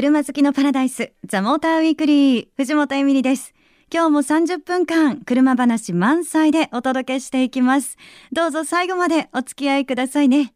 [0.00, 3.52] 車好きのパラダイスザモーターウィークリー藤本エミリです。
[3.92, 7.96] 今日も30分間車話満載でお届けしていきます。
[8.30, 10.54] どうぞ最後までお付き合いくださいね。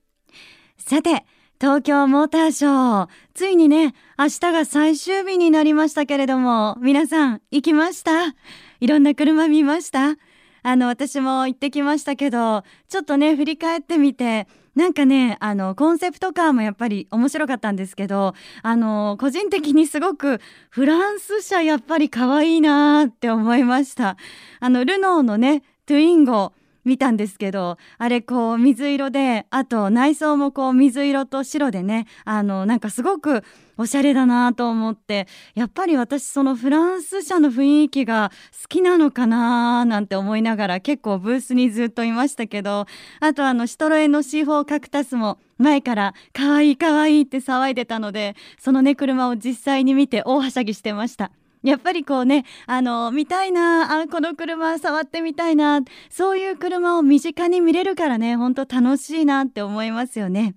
[0.79, 1.27] さて
[1.61, 3.09] 東京モーターショー。
[3.35, 8.37] ついにね明日が最終日になりましたけれども皆さん行きました？
[8.79, 10.19] いろんな車見ました？
[10.63, 24.17] あの私も行ってきましたけどちょっとね振り返ってみてなんかねあのコンセプトカーもやっぱり面白かったんですけどあの個人的にすごくフランス車やっぱり可愛いなって思いました。
[24.61, 26.53] あのルノーのねトゥインゴ
[26.85, 33.45] 見たんですけどあれこう水色であと内装もこう水色と白でねあのなんかすごく
[33.79, 38.31] おしゃれだなと思ってやっぱり私そのフランス車の雰囲気が
[38.63, 42.87] 好きなのかななんて思いながら結構ブースにずっといましたけど
[43.21, 51.31] あとあのシトロエの C4 カクタスも前から可愛い可愛いって騒いでたのでそのね車を実際に見て大はしゃぎしてました。
[51.63, 60.55] やっぱりこうねあの見たいなあこの車触ってみたいなそういう車を身近に見れるからねほんと楽しいなって思いますよね。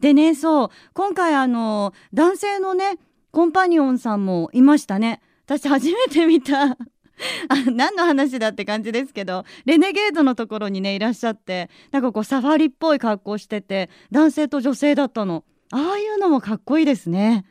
[0.00, 2.98] でねそう今回あの男性のね
[3.32, 5.20] コンパニオンさんもいましたね。
[5.46, 6.76] 私初めて見た
[7.72, 17.44] 何の話だって感じですけどレネゲードのところにねいらっしゃってなんかこうサファリっぽい格好してて男性と女性だったのああいうのもかっこいいですね。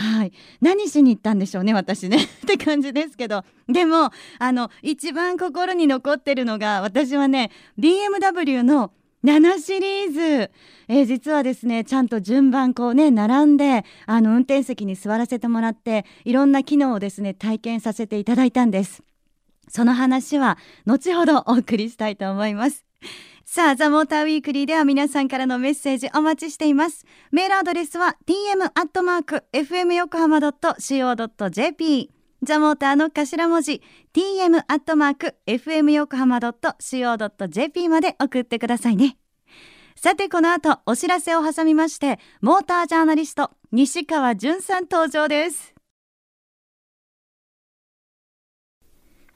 [0.00, 0.32] はい。
[0.62, 2.16] 何しに行ったんでしょうね私ね。
[2.24, 3.44] って感じですけど。
[3.68, 10.50] でもあの一番心に残ってるのが私はね BMW の7シリーズ、
[10.88, 19.02] えー、実はですねちゃんと順番こうね並んであの運転席に座らせてもらっていろんな機能をですね体験させていただいたんです。
[19.68, 20.56] その話は
[20.86, 22.86] 後ほどお送りしたいと思います。
[23.52, 27.04] さあ、ザ・モーター・ウィークリーでは皆さんからのメッセージお待ちしています。
[27.32, 32.10] メールアドレスは tm.fm 横浜 .co.jp
[32.44, 33.82] ザ・モーターの頭文字
[34.14, 39.16] tm.fm 横浜 .co.jp まで送ってくださいね。
[39.96, 45.79] さて、この後、お知らせを挟みまして、モータージャーナリスト、西川淳さん登場です。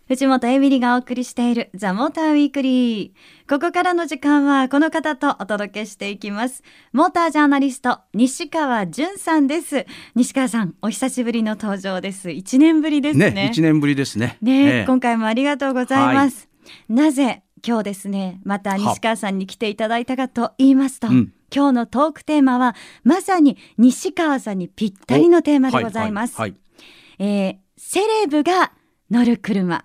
[0.06, 3.10] 藤本エミリがお送りしているザ・モーターウィークリー。
[3.48, 6.62] ここからの時間はこの方とお届けしていきます。
[6.92, 9.86] モータージャーナリスト、西川淳さんです。
[10.14, 12.28] 西川さん、お久しぶりの登場です。
[12.28, 13.30] 1年ぶりですね。
[13.30, 14.36] ね1年ぶりですね。
[14.42, 16.50] ね、ええ、今回もありがとうございます。
[16.62, 26.38] はい、なぜ今日ですね、また西川さんに来ていただいたかと言いますと、うん、今日のトークテーマはまさに西川さんにぴったりのテーマでございます。
[26.38, 28.72] はいはい、えー、セレブが
[29.10, 29.82] 乗る車。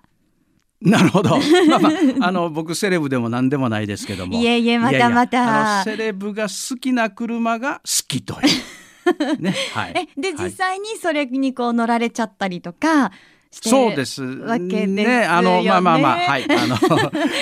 [0.80, 1.38] なるほど。
[1.68, 4.34] まあまあ、あの僕セレブでも何でもないですけども。
[4.40, 5.44] いえいえ、またまた。
[5.44, 9.42] いやいやセレブが好きな車が好きという。
[9.42, 10.08] ね、 はい。
[10.16, 13.12] え、で、実際にそれにこう乗られちゃったりとか。
[13.50, 15.24] そうですわけですね。
[15.24, 16.76] あのまあまあまあはい あの、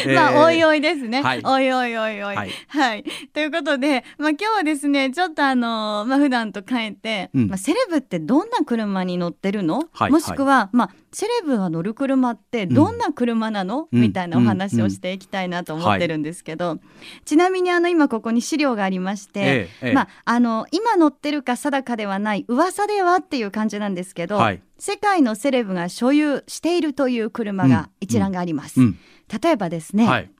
[0.06, 1.20] えー、まあおいおいですね。
[1.20, 3.04] はい、おいおいおいおい、はい、はい。
[3.34, 9.84] ということでまあ今日はですねちょっとあのまあ普段と変えて、うん、まあセレブってどんな車に乗ってるの？
[9.92, 16.78] はい、もしくは、まあセレブが乗る車ってどんな車なの、うん、みたいなお話をしていきたいなと思ってるんですけど、
[17.24, 28.80] ちなみにあの今ここに資料がありまして、ええ、まああの今乗ってるか定かではない噂ではっていう感じなんですけど、はい、世界のセレブが所有しているという車が一覧があります。
[28.80, 28.98] うん、
[29.42, 30.30] 例えばですね、はい、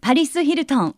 [0.00, 0.94] パリス・ヒルトン。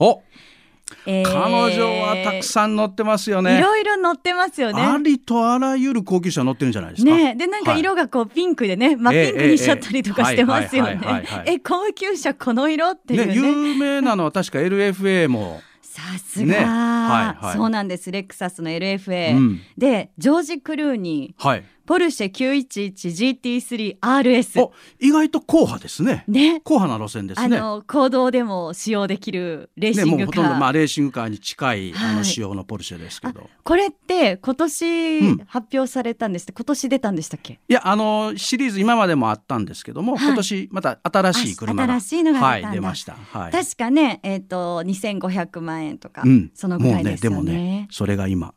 [1.06, 3.58] えー、彼女はたくさん乗ってますよね。
[3.58, 4.82] いろいろ乗ってますよね。
[4.82, 7.10] ありとあらゆる高級車乗ってるんじゃないですか？
[7.10, 11.00] ね、でなんか色がこうピンクでね、はい、まあピンクにしちゃったりとかしてますよね。
[11.46, 15.60] え高級車この色っていうね、ね、有名なのは確か LFA も。
[15.82, 16.54] さすが、ね。
[16.54, 18.10] はいはい、そうなんです。
[18.10, 24.70] レクサスの LFA、うん、でジョージ・クルーニー、はい、ポルシェ 911GT3RS
[25.00, 26.24] 意外と硬派ですね。
[26.28, 26.60] ね。
[26.60, 27.56] 硬派な路線ですね。
[27.56, 33.48] あの公道でも使用できるレーシングカー、ね、もうほとんどまあレーシングカーに近い、はい、あの仕様のポルシェですけど。
[33.62, 37.60] これって今年発表されたんですって、うん、今年出たんでしたっけ？
[37.68, 47.36] いやあのシリーズ今までもあったんですけども、はい、今年また新しい車が新しいのがはい、出ました、はい、確かねえっ、ー、と2500万円とか、うん、そのぐらいですよね。
[47.36, 48.54] もうねでもねそれが今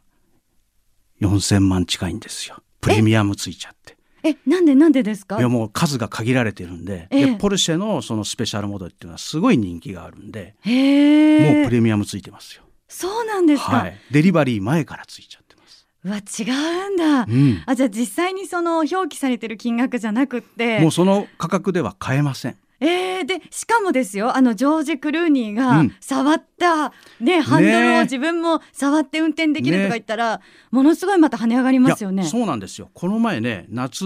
[1.22, 3.98] 4000万近いんですよプレミアムついちゃって。
[4.24, 5.38] えなんでなんでですか？
[5.38, 12.64] いやもう数が限られてるんでえでポルシェのそのスペシャルモデルっていうのはすごい人気があるんでもうプレミアムついてますよ。
[12.88, 15.88] そうなんですか、はい、デリバリー前からついちゃってます。
[16.04, 16.44] うわ違
[16.88, 20.80] うんだ、うん、あじゃあ実際にその表記されてる金額じゃなくて。
[20.80, 32.24] もうその価格では買えませんええー、でしかもですよあのジョージ・クルーニーが触った、うん、ねハンドルを自分も触って運転できるとか言ったら、ね、ものすごいまた跳ね上がりますよね。
[32.24, 32.90] そうなんですよ。
[32.94, 34.06] この前ね夏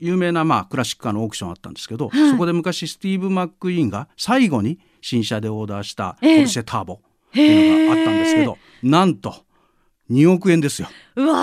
[0.00, 6.98] 有名なまあクラシックカーのオークションあったんですけど、はい、そこで昔スティーブ・マック・イーンが最後に新車でオーダーしたポルシェターボっ
[7.32, 8.86] ていうのがあったんですけど、え。
[8.86, 9.46] ー、なんと
[10.10, 10.88] 2億円ですよ。
[11.16, 11.34] うわ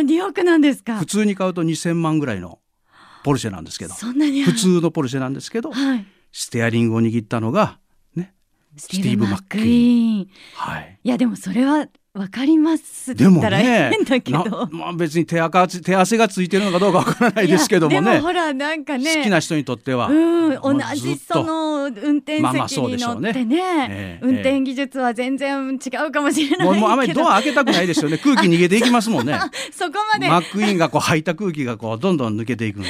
[0.00, 0.98] ー2億なんですか。
[0.98, 2.60] 普通に買うと2000万ぐらいの
[3.24, 3.94] ポルシェなんですけど。
[3.94, 7.78] そんなに普通のポルシェなんですけど、はい、ステアリングを握ったのが
[8.16, 8.34] ね
[8.76, 10.28] スティーブ・マックイーン。
[10.54, 13.14] はい、いやでもそれはわかります。
[13.14, 13.90] でもね
[14.70, 18.20] まあ、別に手汗手汗がついてるのかどうかわからないですけどもね。
[18.20, 19.16] ほらなんかね。
[19.16, 24.20] 好きな人にとっては、うん、同じその運転席に乗ってね。
[24.20, 28.18] 運転技術は全然違うかもしれないもうあまりドア開けたくないですよね。
[28.22, 29.38] 空気逃げていきますもんね。
[29.72, 30.28] そこまで。
[30.28, 32.82] マックイーンがこう吐いた空気がこうどんどん抜けていく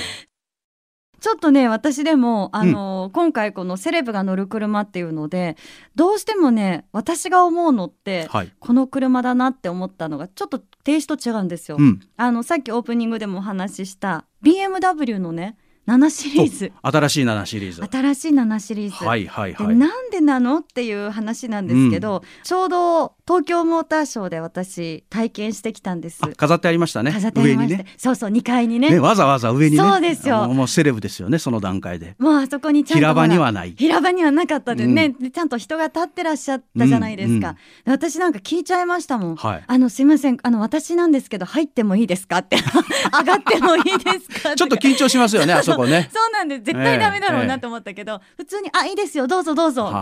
[1.23, 5.57] ちょっとね私でもあの、うん、今回このセレブが乗る車っていうので
[5.95, 11.77] どうしてもね私が思うのって、はい、この車だなって思ったのがちょっとテイスト違うんですよ。
[11.79, 16.73] うん、あのさっきオープニングでもお話しした BMW のね7シリーズ。
[16.83, 17.83] 新しい7シリーズ。
[17.83, 19.05] 新しい7シリーズ。
[19.05, 19.77] はいはいはい。
[19.77, 26.21] なんでなのっていう話なんですけど、うん、ちょうど東京モーターショーで私体験してきたんです。
[26.37, 27.11] 飾ってありましたね。
[27.11, 30.47] 飾ってありました、ね、そうそう2階にね、ね、わざわざ上に、ね、そうですよ。
[30.49, 32.15] もうセレブですよねその段階で。
[32.19, 33.75] もうあそこにちゃんと平場にはない。
[33.77, 37.57] 平場にはなかったでね、うん、ちゃんと人が立ってらっしゃったじゃないですか、
[37.87, 42.57] うん、私なんか聞いちゃいましたもん、はい、あのすいませんあの私なんですけど入ってもいいですかって。
[43.13, 43.91] 上がってもいいで
[44.21, 46.11] すか ちょっと緊張しますよねあそ こね。
[46.13, 49.93] そうなんで絶対ダメだろうなと思ったけど、普通に「あいいですよどうぞどうぞ」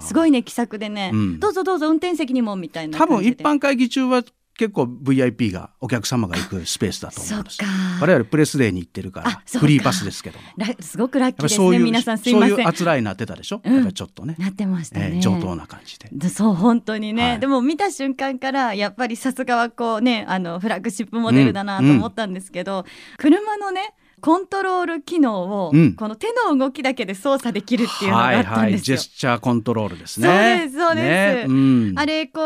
[0.00, 4.22] すごいね気さくでね、うん、どうぞどうぞ運転席にも」みたいな多分一般会議中は
[4.56, 7.58] 結構 VIP がお客様が行くスペースだと思うんです
[8.00, 10.44] 我々プレスデーに行ってるからフリーパスですけども。
[10.80, 11.78] すごくラッキーですね。
[11.78, 12.50] 皆さんすいません。
[12.50, 14.34] そういうあつらいになってたでしょ、うん、やっぱりちょっとね。
[14.38, 16.28] なってましたね、えー、上等な感じで。
[16.28, 22.84] そう本当にね、はい、でも見た瞬間からやっぱりさすがはこうねあのフラッグシップモデルだなと思ったんですけど、うんうん、
[23.18, 28.56] 車のねコントロール機能を、この手の動きだけで操作できるっていうのがあったんですよ。
[28.56, 30.28] はいはい、ジェスチャーコントロールですね。
[30.28, 31.04] そうですそうです。
[31.04, 31.44] ね。
[31.48, 31.52] う
[31.92, 32.42] ん、あれこう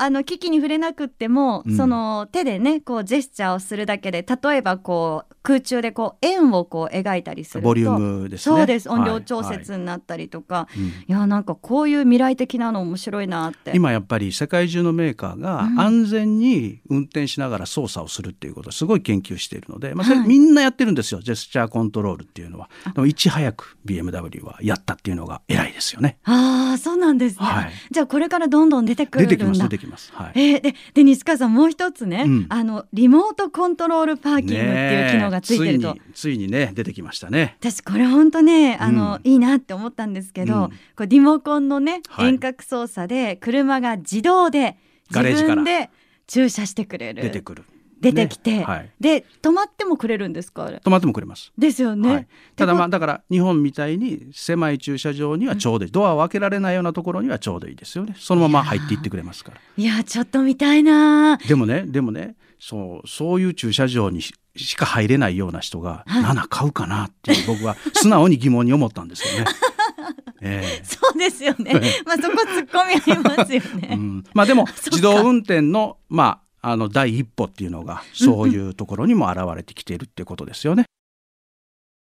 [0.00, 8.56] あの機器に触れなくっても、その手でねこうジェスチャーをするだけで例えばこう空中でこう円をこう描いたりするとボリュームですね。
[8.56, 13.72] そうです音量調節になったりとか、はいはい、いやなんかこういう未来的なの面白いなって。
[13.74, 26.18] 今やっぱり世界中のメーカーが安全に運転しながら操作をするっていうことをすごい研究しているので、まあそれみんなやってるんですよ、ジェスチャーコンントロールっていうのはでもいち早く BMW はやったっていうのが偉いですよね。
[26.24, 30.12] ああそうなんですね、はい、じゃあこれからどんどん出てくる出てきます出てきます。
[30.14, 37.56] はい、えー、でで西川さんもう一つね、うん、あのリモートコントロールパーキングっていう機能がついてると、ね、ついにね出てきましたね。
[37.60, 44.76] 私これ本当ねあの、うん、いいなって思ったんですけど、うん、これリモコンのね遠隔操作で車が自動で
[45.10, 45.90] 自分で
[46.26, 47.22] 駐車してくれる。
[47.22, 47.64] 出てくる。
[48.00, 48.64] 出てきて、ね。
[48.64, 51.52] はい、で止まってもくれるんですか止まってもくれます。
[51.56, 52.26] ですよね、はい、
[52.56, 58.16] ただまあだから日本みたいに狭い駐車場にはちょうどいい、うん、ドアを開けられないようなところにはちょうどいいですよね。
[58.18, 59.60] そのまま入っていってくれますから。
[59.76, 69.50] いやちょっと見たいなでもねでもねそうそういう駐車場にしか入れないような人が、はい、7買うかなっていう僕は素直に疑問に思ったんですよね。
[70.42, 71.72] えー、そうですよね。
[72.06, 73.88] まあそこ突っ込みありますよね。
[73.92, 80.84] うん、まあでも 自動運転のまああの第一歩っていうのがそういうところにも現れてきているっていうことですよね。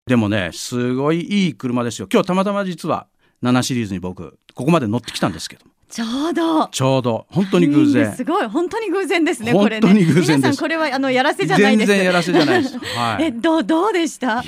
[0.06, 2.08] でもねすごいいい車ですよ。
[2.12, 3.08] 今日たまたま実は
[3.42, 6.68] 7シリーズに僕ここまで乗ってきたんですけどちょうど。
[6.68, 7.28] ちょうど。
[7.30, 8.12] 本当に偶然。
[8.18, 8.48] すごい。
[8.48, 10.60] 本当に偶然ですね本当に偶然です。
[10.60, 11.88] これはあのやらせじゃないです。
[11.88, 14.44] 全然やらせじゃないです、はい、 えどうどうでした？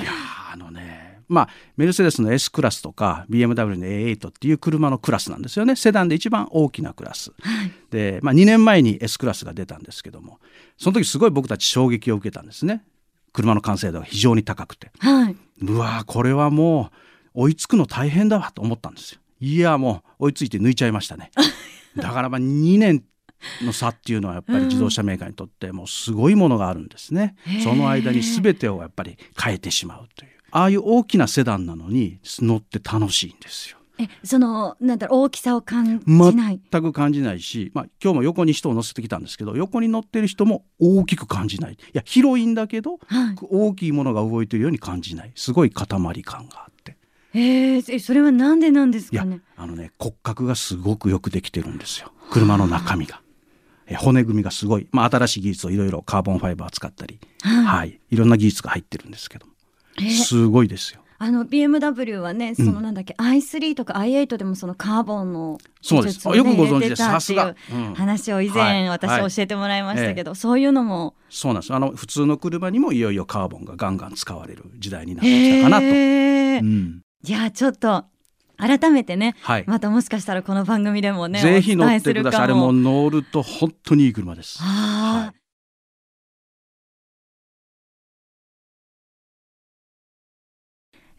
[1.28, 5.76] まあ、メルセデスの S クラスとか BMW の A8 っていう車のクラスなんですよね。
[5.76, 10.38] セダンで一番大きなクラス、はい、で、まあ、2年前に S クラスが出たんですけども
[10.76, 12.84] その時すごい僕たち衝撃を受けたんですね。
[13.32, 16.90] 車の完成度が非常に高くて、はい、うわこれはも
[17.34, 19.20] う追いつくの大変だわと思ったんですよ。
[19.40, 21.30] いやもう追いついて抜いちゃいましたね。
[21.96, 23.04] だからまあ2年
[23.62, 33.76] の差っていうのはやっぱり自動車メーカーにとってもうすごいものがあるんですね、その間に全てをやっぱり変えてしまうというああいう大きなセダンなのに乗って楽しいんですよ。
[33.98, 36.60] えそのなんだろう大きさを感じない。
[36.72, 41.74] 全く感じないし、まあ、今日も横に人を乗せてきたんですけど横に乗ってる人も大きく感じない。
[41.74, 45.32] いや広いんだけど、はい、大きいものが動いてるように感じない。
[45.34, 45.86] すごい塊
[46.22, 46.96] 感があって。
[47.34, 49.40] えー、それはなんでなんですかね？
[49.56, 52.12] あのね骨格がすごくよくできてるんですよ。
[52.30, 53.20] 車の中身が。
[53.88, 59.46] え骨組みがすごい、まあ、新しい技術をいろいろカーボンファイバー使ったり、はい、はい、いろんな技術が入ってるんですけど
[60.24, 61.00] すごいですよ。
[61.18, 65.58] あの BMW はね、そのなんだっけ、i3 とか i8 でもそのカーボンの。
[65.80, 67.02] 技術を、ね、よくご存知です。
[67.02, 67.54] さすが。
[67.94, 71.74] 話を以前、はい私教えてもらいましたけど、そういうのもそうなんです。
[71.74, 75.86] あの普通の車にもいよいよカーボンがガンガン使われる時代になってきたかなと。
[75.86, 78.04] うんいやちょっと
[78.58, 79.64] 改めてね、はい。
[79.66, 82.42] またもしかしたらこの番組でもねぜひ乗ってください。
[82.42, 84.58] あれもう乗ると本当にいい車です。
[84.60, 85.45] あー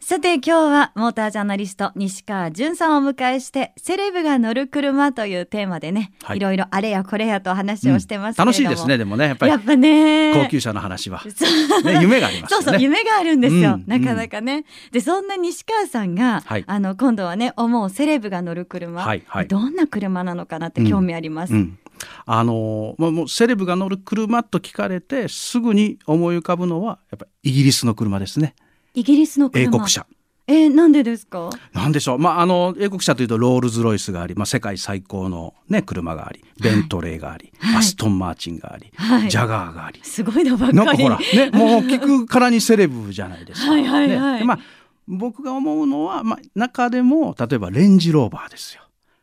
[0.08, 6.38] さて今日はモータージャーナリスト西川淳さんをお迎えしてセレブが乗る車というテーマでね、はい。
[6.38, 8.96] いろいろあれやこれやと話をしてますけれども、楽しいですね。
[8.96, 9.52] でもね、やっぱり。
[9.52, 11.20] やっぱね高級車の話は、
[11.84, 12.80] ね、夢がありますそうそう。
[12.80, 16.64] 夢があるんですよ、うんなかなかね、でそんな西川さんが、はい。
[16.66, 19.46] あの今度はね思うセレブが乗る車、はいはい。
[19.46, 21.78] どんな車なのかなって興味あります、うん、
[22.24, 28.54] あのまあもうセレブが乗る車と聞かれてすぐに思い浮かぶのはやっぱりイギリスの車ですね。
[28.98, 29.62] イギリスの車。
[29.64, 30.06] 英国車。
[30.50, 31.50] えーなんでですか？
[31.74, 37.76] なんでしょう、まあ、あの英国車というとロールス・ロイスがあり、まあ、世界最高の、ね、車がありベントレーがあり、はい。
[37.76, 39.28] アストン・マーチンがあり、はい。
[39.30, 40.00] ジャガーがあり。
[40.02, 40.76] すごいのばっかり。
[40.78, 43.72] なんかほら、ね、 もう聞くからにセレブじゃないですか。
[43.72, 44.32] はいはいはい。
[44.34, 44.38] ね。
[44.38, 44.58] でまあ、
[45.06, 48.82] 僕が思うのは、まあ、中でも例えばレンジローバーですよ。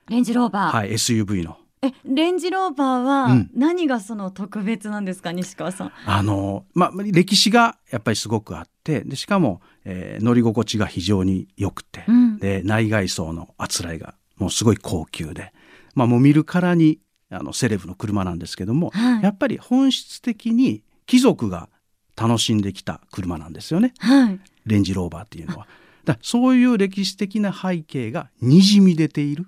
[0.10, 1.58] レンジローバー、はい、SUV の。
[1.86, 3.50] えレンジローバーうはん。
[3.54, 5.92] 何がその特別なんですか西川さん？
[6.06, 12.38] あのまあ、歴史がやっぱりすごくあってでしかも、えー乗り心地が非常に良くて、うん。
[12.40, 15.54] で内外装のあつらいがもうすごい高級で、
[15.94, 17.00] まあ、もう見るからに
[17.30, 19.24] あのセレブの車なんですけども、はい。
[19.24, 21.70] やっぱり本質的に貴族が
[22.16, 23.94] 楽しんできた車なんですよね。
[24.00, 24.40] はい。
[24.66, 25.68] レンジローバーっていうのは。
[26.06, 29.46] だそういう歴史的な背景がにじみ出ている。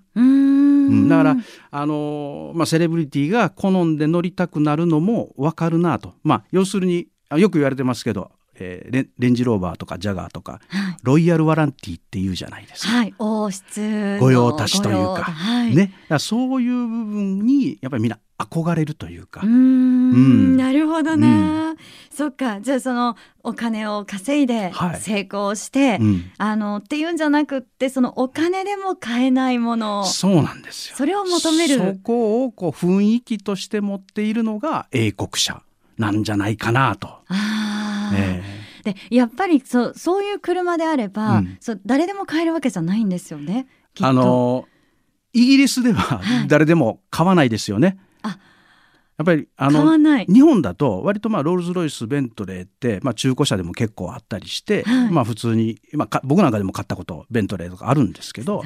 [1.10, 1.36] だから
[1.72, 10.98] あのーまあ、セレブリティが好んで乗りたくなるのも分かるなと、まあ、要するにあよく言われてますけど、えーレンジローバーとかジャガーとかはい。
[11.04, 12.90] ロイヤルワランティって言うじゃないですか。
[12.90, 15.24] はい、王室の御用達というか。
[15.24, 19.51] はい、ね、そういう部分にやっぱりみんな憧れるというか、うーん。
[19.51, 20.58] うん。
[20.58, 21.75] なるほどな、
[22.12, 22.62] そっか。
[22.62, 25.00] じゃあそのお金を稼いではい。
[25.00, 26.32] 成功して、うん。
[26.38, 30.98] あのっていうんじゃなくってそのお金でも買えないものそうなんですよ。
[30.98, 31.77] それを求める。
[31.77, 35.63] そこをこう雰囲気として持っているのが英国車
[35.98, 37.08] なんじゃないかなと。
[37.29, 38.12] あ
[38.84, 41.58] でやっぱりそうそういう車であれば、うん。
[41.60, 43.67] そう誰でも買えるわけじゃないんですよね
[44.00, 44.67] あの
[45.34, 46.48] イギリスでははい。
[46.48, 47.98] 誰でも買わないですよね。
[48.00, 48.07] あ
[49.18, 50.26] やっぱりあのない。
[50.28, 55.12] 日本だと割とまあロールズ・ロイスベントレーって、まあ、中古車でも結構あったりして、はい。
[55.12, 58.62] まあ普通に、まあ、か僕なんかでも買ったことベントレーとかあるんですけど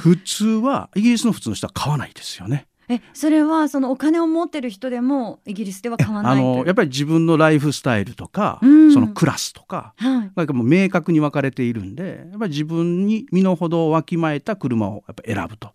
[0.00, 2.66] 普通はイギリスの普通の人は買わないですよね。
[2.88, 6.56] えそれはそのお金を持ってる人でもイギリスでは買わなあいという。
[6.60, 8.92] のやっぱり自分のライフスタイルとか、うん。
[8.92, 10.30] そのクラスとかはい。
[10.34, 15.72] なんかもう明確に分かれているんでやっぱり自分に身の程をわきまえた車をやっぱ選ぶと。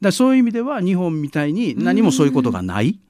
[0.00, 3.00] だそういう意味では日本みたいに何もそういうことがない、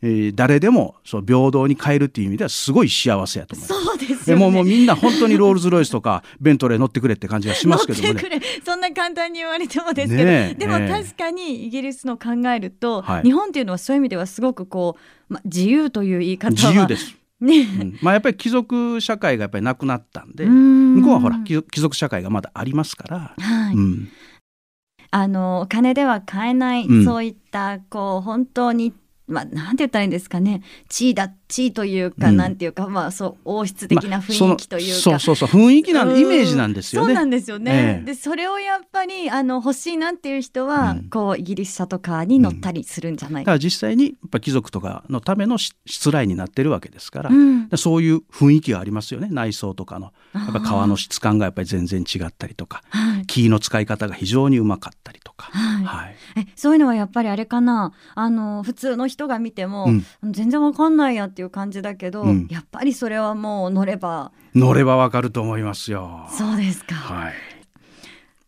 [0.00, 3.84] えー誰でもそう平等に買えるっていう意味ではすごい幸せやと思います。
[3.84, 4.44] そうですよね。
[4.44, 8.14] えもうもうみんな本当にロールズ・ロイスとか ベントレー乗ってくれって感じがしますけどもね。
[8.14, 10.88] 乗ってくれそんな簡単に言われてもですけど、ねえでもええ。
[10.88, 13.22] 確かにイギリスの考えると、はい。
[13.24, 14.96] 日本っていうのはそういう意味ではすごくこ
[15.28, 17.98] う、ま、自由という言い方は自由です、ね、うん。
[18.00, 23.74] まあ、やっぱり貴族社会がやっぱりなくなったんで向向こうはほら貴族貴族社会がまだありますから、はい。
[23.74, 24.08] うん、
[25.10, 27.04] あのお金では買えない、うん。
[27.04, 28.92] そういったこう本当に
[29.28, 30.62] まあなんて言ったらいいんですかね。
[30.88, 32.36] 地位だ地位というか、うん。
[32.36, 37.06] なんていうかまあそう王室的な雰囲気というか、まあそのそうそうそう雰囲気なイメージなんですよね。
[37.06, 37.72] そうなんですよね。
[37.72, 38.04] ええ。
[38.04, 41.08] でそれをやっぱりあの欲しいなっていう人は、うん。
[41.08, 43.52] こうイギリス車とかに乗ったりするんじゃないか。
[43.52, 47.68] だから実際にやっぱ貴族とかのためのし失礼になってるわけですから、うん。
[47.68, 49.28] でそういう雰囲気がありますよね。
[49.30, 50.12] 内装とかの。
[50.34, 53.26] やっぱ革の質感がやっぱり全然違ったりとかはい。
[53.26, 55.84] 木の使い方が非常にうまかったりとか、はい。
[55.84, 56.16] はい。
[56.36, 57.92] えそういうのはやっぱりあれかな？
[58.14, 60.32] あの普通の人が見ても、うん。
[60.32, 62.48] 全然わかんないやっていう感じだけど、うん。
[62.50, 64.32] やっぱりそれはもう乗れば。
[64.54, 66.26] 乗ればわかると思いますよ。
[66.30, 66.94] そうですか。
[66.94, 67.34] はい、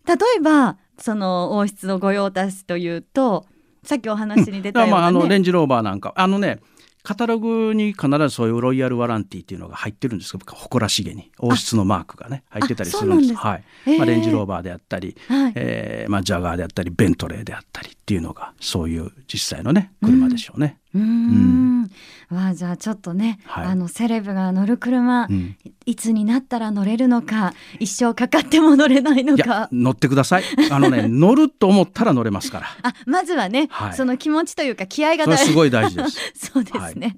[0.06, 3.47] 例えばその王室の御用達というと
[3.85, 6.12] さっきお話に出たような、だからまああねのレンジローバーなんか。
[6.16, 6.61] あのね
[7.02, 11.30] カタログに必ずそういうロイヤルワランティっていうのが入ってるんですけど誇らしげに。
[11.38, 13.35] 王室のマークがね入ってたりするんです。
[13.35, 13.64] はい。
[13.87, 13.97] へー。
[13.97, 15.52] まあ、レンジローバーであったり、はい。
[15.54, 20.78] えーまあ、ジャガーであったりベントレーであったりっていうのがそういう実際のね車でしょうね。
[20.94, 21.90] うーん
[22.30, 23.66] わあじゃあちょっとね、はい。
[23.66, 25.56] あのセレブが乗る車、うん。
[25.84, 29.68] いつになったら乗れるのか一生かかっても乗れないのか。
[29.72, 30.44] 乗ってください。
[30.70, 32.66] あのね 乗ると思ったら乗れますから。
[32.82, 36.32] あまずはね、はい、その気持ちというか気合がすごい大事です。
[36.52, 37.16] そうですね。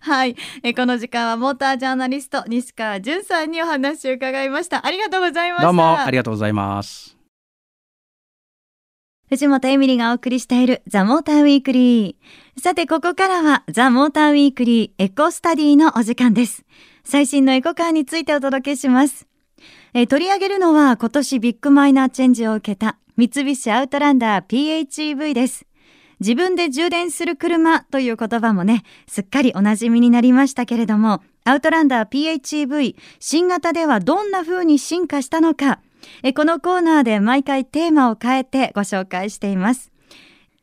[0.00, 4.84] はい、はい、えこの時間はモータージャーナリスト西川淳さんにお話を伺いました。
[4.84, 5.66] ありがとうございました。
[5.66, 7.17] どうもありがとうございます
[9.30, 12.60] 藤本エミリがお送りしているザ・モーターウィークリー。
[12.60, 16.64] さて、ここからはザ・モーターウィークリーエコスタディのお時間です。
[17.04, 19.26] 最新のエコカーについてお届けします。
[19.92, 25.66] え取り上げるのは今年ビッグマイナーチェンジを受けた三菱アウトランダー PHEV です。
[26.20, 35.80] 自分で充電する車という言葉もね、すっかりお馴染みになりましたけれども、アウトランダー PHEV 新型ではどんな風に進化したのか、
[36.22, 39.92] えこのコーナーで毎回テーマを変えてご紹介しています。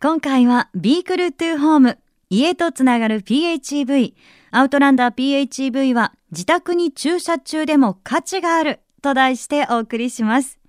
[0.02, 1.98] 今回はビークルトゥーホーム
[2.30, 4.14] 家とつながる PHEV
[4.52, 10.60] アウトランダー PHEV は自宅に駐車中でも価値があると題してお送りします。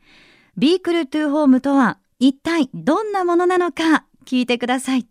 [0.56, 5.06] ビークルトゥーホームとは一体どんなものなのか聞いてください。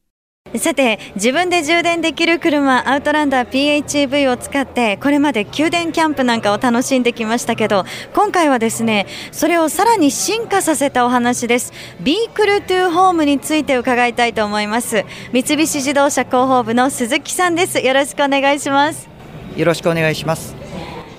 [0.53, 7.83] さて自分で充電できる車アウトランダー PHEV を使ってこれまで宮殿キャンプなんかを楽しんできましたけど
[8.13, 11.73] 今回はですねそれをさらに進化させたお話です。
[11.99, 15.03] ビークルトゥーホームについて伺いたいと思います。
[15.33, 17.79] 三菱自動車広報部の鈴木さんです。
[17.79, 19.09] よろしくお願いします。
[19.57, 20.55] よろしくお願いします。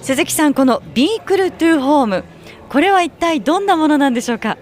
[0.00, 2.24] 鈴木さんこのビークルトゥーホーム
[2.70, 4.56] これは一体どんなものなんでしょうか？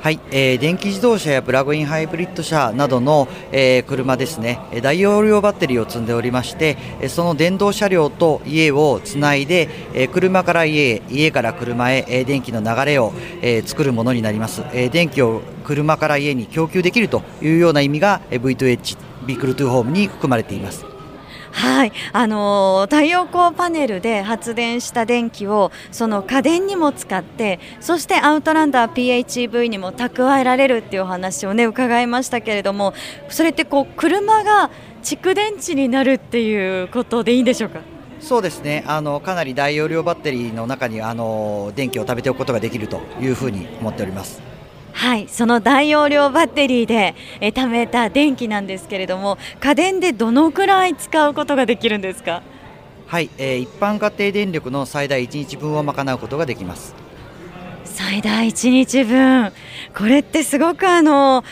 [0.00, 4.60] はい、えー、電気自動車やプラグインハイブリッド車などの、えー、車ですね。
[4.80, 6.76] 大容量バッテリーを積んでおりまして
[7.08, 13.12] その電動車両と家をつないで、えー、車から家へ家から車へ、えー、電気の流れを、
[13.42, 20.97] えー、作るものになります、えー、電気を車から家に供給できるというような意味が V2H ビークルトゥーホームに含まれています。
[21.50, 32.94] はい、あの太陽光パネルで発電した電気をその家電にも使ってそしてアウトランダー PHEV にも蓄えられるっていうお話をね伺いましたけれども
[33.28, 34.70] それってこう車が
[35.02, 37.80] 蓄電池になるっていうことでいいんでしょうか？
[38.20, 38.84] そうですね。
[38.86, 44.47] あのかなり大容量バッテリーの中にあの電気を食べておくことができるというふうに思っております。
[44.98, 52.42] はいその大容量バッテリーでえ貯めた電気なんですけれども家電でどのくらい使うことができるんですか？
[53.06, 56.96] はい、えー、一般家庭電力の最大1日分を賄うことができます。
[57.84, 59.52] 最大1日分。
[59.96, 61.44] これってすごくあの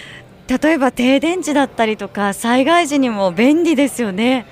[0.49, 4.45] 例えば停電時だったりとか災害時にも便利ですよね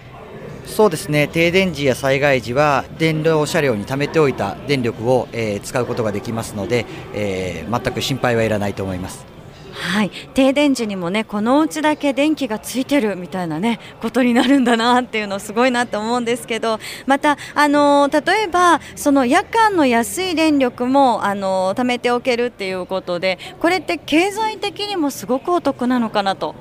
[0.67, 9.35] そうですね停電時や災害時は電動車両に貯めておいた電力を、えー、使うことができますので、えー、全く心配はいらないと思います。
[9.75, 26.55] はい、停電時にもねこのうちだけ電気がついてるみたいなねことになるんだなっていうのすごいなと思うんですけどまた、あのー、例えばその夜間の安い電力も、あのー、貯めておけるっていうことでこれって経済的にもすごくお得なのかなと。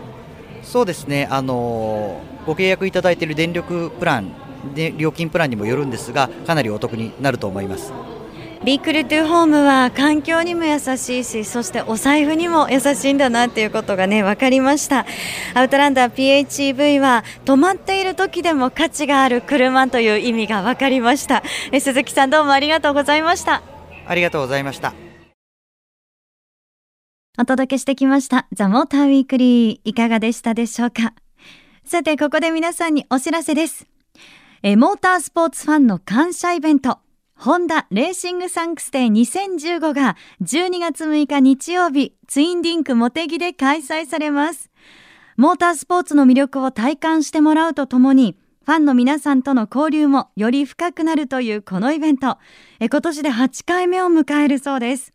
[0.64, 4.32] そうですね、あのー、ご契約いただいている電力プラン
[4.74, 7.94] で料金プランにもよるんですがかなりお得になると思います。
[8.64, 15.06] ビークルトゥーホームは環境にも優しいしそしてお財布にも優しいんだなっていうことがね分かりました。
[15.54, 21.44] アウトランダー PHEV は止まっている時でも価値がある車という意味が分かりました。
[21.74, 23.62] え鈴木さんどうもありがとうございました。
[24.08, 24.94] ありがとうございました。
[27.38, 31.14] お届けしてきましたザ・モーターウィークリーいかがでしたでしょうか？
[31.86, 33.88] さてここで皆さんにお知らせです。
[34.64, 37.00] えモータースポーツファンの感謝イベント
[37.36, 44.72] ホンダレーシングサンクスデー2015が12月6日日曜日ツインリンクモテギで開催されます。
[45.36, 52.38] モータースポーツの魅力を体感してもらうとともにファンの皆さんとの交流もより深くなるというこのイベント。
[52.80, 55.13] え今年で8回目を迎えるそうです。